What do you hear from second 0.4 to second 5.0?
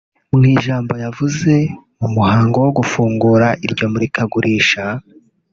ijambo yavuze mu muhango wo gufungura iryo murikagurisha